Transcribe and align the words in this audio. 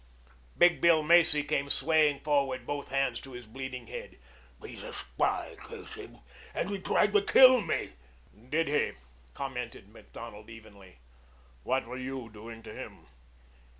Big 0.57 0.81
Bill 0.81 1.03
Macy 1.03 1.43
came 1.43 1.69
swaying 1.69 2.21
forward, 2.21 2.65
both 2.65 2.89
hands 2.89 3.19
to 3.19 3.33
his 3.33 3.45
bleeding 3.45 3.85
head. 3.85 4.17
"He's 4.59 4.81
a 4.81 4.93
spy, 4.93 5.55
curse 5.59 5.93
him. 5.93 6.17
And 6.55 6.71
he 6.71 6.79
tried 6.79 7.13
to 7.13 7.21
kill 7.21 7.61
me." 7.61 7.91
"Did 8.49 8.67
he?" 8.67 8.93
commented 9.35 9.89
Macdonald 9.89 10.49
evenly. 10.49 10.97
"What 11.61 11.85
were 11.85 11.99
you 11.99 12.29
doing 12.31 12.63
to 12.63 12.73
him?" 12.73 13.05